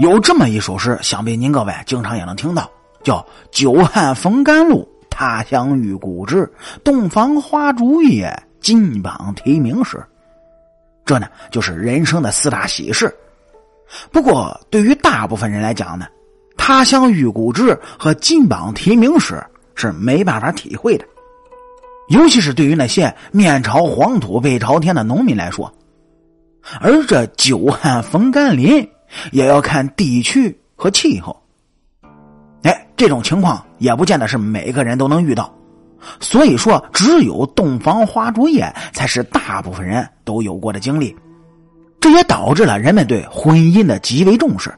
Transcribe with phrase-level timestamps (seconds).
[0.00, 2.70] 有这么一首诗，想必您各位经常也能听到，
[3.02, 6.50] 叫“久旱逢甘露，他乡遇故知。
[6.82, 10.02] 洞房花烛夜，金榜题名时。”
[11.04, 13.14] 这呢，就是人生的四大喜事。
[14.10, 16.06] 不过，对于大部分人来讲呢
[16.56, 19.38] ，“他乡遇故知”和“金榜题名时”
[19.76, 21.04] 是没办法体会的。
[22.08, 25.70] 尤其是对于那些面朝黄土背朝天的农民来说，
[26.80, 28.88] 而这“久旱逢甘霖”。
[29.32, 31.36] 也要看地区和气候，
[32.62, 35.52] 哎，这种情况也不见得是每个人都能遇到，
[36.20, 41.14] 所以说，只有洞房花烛夜才是大部分人都有过的经历，
[42.00, 44.72] 这也导致了人们对婚姻的极为重视，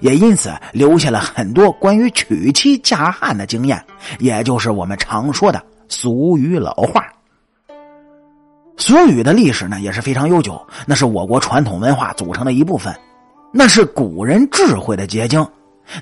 [0.00, 3.84] 也因此留下了很多关于娶妻嫁汉的经验，
[4.18, 7.04] 也就是我们常说的俗语老话。
[8.78, 12.94] 俗语的历史呢也是非常悠久，那是我国传统文化组成的一部分。
[13.54, 15.46] 那是古人智慧的结晶，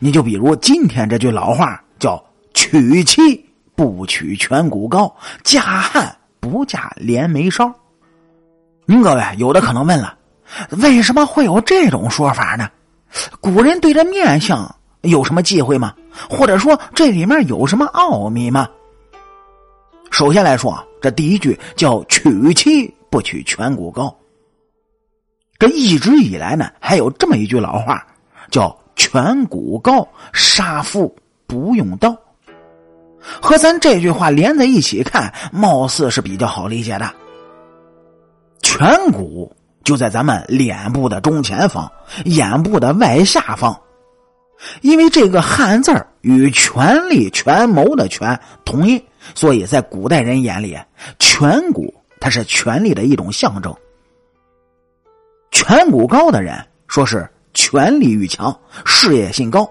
[0.00, 2.22] 你就比如今天这句老话叫
[2.54, 5.12] “娶妻不娶颧骨高，
[5.42, 7.68] 嫁汉不嫁连眉梢”。
[8.86, 10.16] 您各位有的可能问了，
[10.78, 12.70] 为什么会有这种说法呢？
[13.40, 15.92] 古人对这面相有什么忌讳吗？
[16.28, 18.68] 或者说这里面有什么奥秘吗？
[20.12, 24.16] 首先来说，这第一句叫“娶妻不娶颧骨高”。
[25.60, 28.04] 这一直以来呢，还有这么一句老话，
[28.50, 31.14] 叫“颧骨高，杀父
[31.46, 32.16] 不用刀”。
[33.20, 37.12] 和咱这句话连在一起看，貌似是比较好理解的。
[38.62, 41.92] 颧骨就在咱们脸部的中前方，
[42.24, 43.78] 眼部的外下方。
[44.80, 49.02] 因为这个汉字与权力、权谋的“权”同音，
[49.34, 50.78] 所以在古代人眼里，
[51.18, 53.74] 颧骨它是权力的一种象征。
[55.50, 59.70] 颧骨高的人，说是权力欲强、事业心高。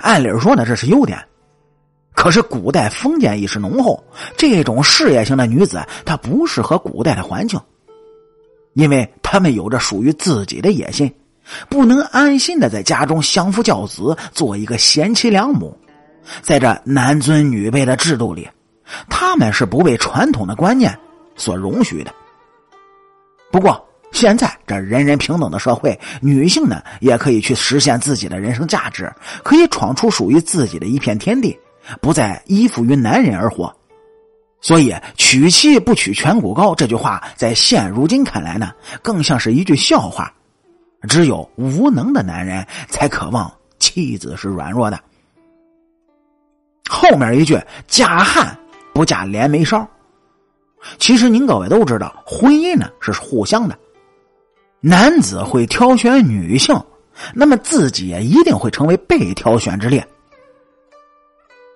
[0.00, 1.18] 按理说呢，这是优点。
[2.14, 4.02] 可是古代封建意识浓厚，
[4.36, 7.60] 这种事业型的女子，她不适合古代的环境，
[8.74, 11.14] 因为她们有着属于自己的野心，
[11.68, 15.78] 不能安心的在家中相夫教子，做一个贤妻良母。
[16.42, 18.48] 在这男尊女卑的制度里，
[19.08, 20.98] 他们是不被传统的观念
[21.36, 22.12] 所容许的。
[23.50, 31.58] 不过，现在这人人平等的社会，女性呢也可以去实现自己的人生价值，可以闯出属于自己的一片天地，
[32.00, 33.74] 不再依附于男人而活。
[34.60, 40.32] 所以“娶妻不娶颧骨高”这句话，在现如今看来呢，更像是一句笑话。
[41.08, 43.48] 只有无能的男人才渴望
[43.78, 44.98] 妻子是软弱的。
[46.88, 48.58] 后面一句“嫁汉
[48.92, 49.86] 不嫁连眉梢”，
[50.98, 53.78] 其实您各位都知道，婚姻呢是互相的。
[54.80, 56.80] 男子会挑选女性，
[57.34, 60.06] 那么自己也一定会成为被挑选之列。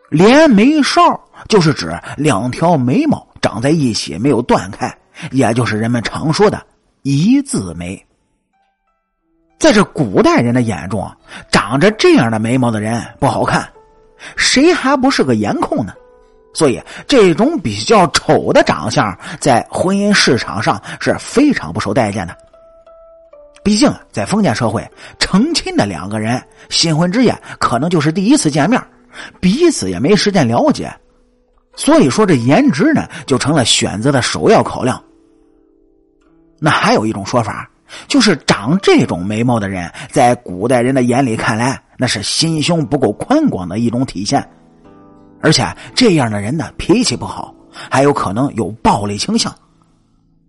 [0.08, 1.18] 连眉梢
[1.48, 4.96] 就是指两条眉毛长在一起没有断开，
[5.30, 6.64] 也就是人们常说的
[7.02, 8.00] 一字眉。
[9.58, 11.10] 在这古代人的眼中，
[11.50, 13.68] 长着这样的眉毛的人不好看，
[14.36, 15.92] 谁还不是个颜控呢？
[16.54, 22.36] 所以，这种比较丑的长相在婚姻市场上是非常不受待见的。
[23.64, 24.86] 毕竟，在封建社会，
[25.18, 28.82] 成亲的两个人新婚之夜可能就是第一次见面，
[29.40, 30.92] 彼此也没时间了解，
[31.76, 35.00] 所以说这颜值呢就成了选择的首要考量。
[36.58, 37.70] 那还有一种说法，
[38.08, 44.44] 就是长这种眉毛的人，在古代人的眼里看来，那是心胸不够宽广的一种体现，
[45.40, 47.54] 而且这样的人呢脾气不好，
[47.88, 49.54] 还有可能有暴力倾向。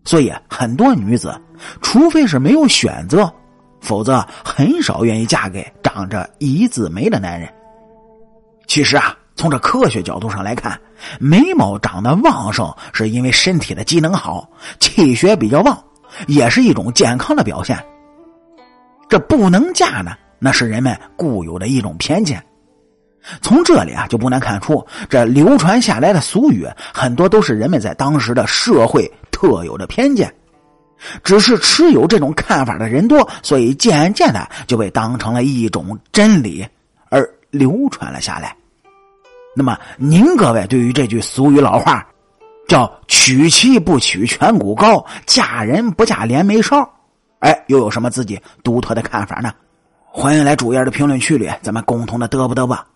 [0.06, 1.34] 所以，很多女子，
[1.82, 3.32] 除非是没有选择，
[3.80, 7.52] 否则很少愿意嫁给长着一字眉的男人。
[8.68, 10.80] 其实啊，从这科学角度上来看，
[11.20, 14.50] 眉毛长得旺盛，是因为身体的机能好，
[14.80, 15.82] 气血比较旺，
[16.28, 17.78] 也是一种健康的表现。
[19.10, 22.44] 这不能嫁呢，那是人们固有的一种偏见。
[23.42, 29.10] 从这里啊，就不难看出，这流传下来的俗语很多都是人们在当时的社会
[29.44, 30.34] 特有的偏见。
[31.22, 36.66] 只是持有这种看法的人多，所以渐渐的就被当成了一种真理
[37.10, 38.56] 而流传了下来。
[39.54, 42.08] 那么，您各位对于这句俗语老话，
[42.70, 46.90] 叫“娶妻不娶颧骨高，嫁人不嫁连眉梢”，
[47.40, 49.52] 哎，又有什么自己独特的看法呢？
[50.06, 52.88] 欢迎来主页的评论区里，咱们共同的嘚啵嘚吧。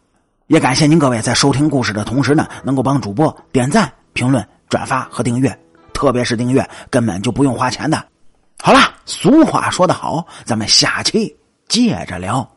[0.48, 5.54] 也感谢您各位在收听故事的同时呢，能够帮主播点赞、评论、转发和订阅，
[5.98, 8.06] 特别是订阅根本就不用花钱的。
[8.62, 11.36] 好了，俗话说得好，咱们下期
[11.68, 12.48] 接着聊。